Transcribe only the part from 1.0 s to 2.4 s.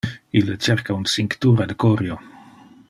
un cinctura de corio.